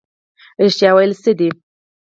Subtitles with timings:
[0.63, 1.49] رښتیا ویل څه دي؟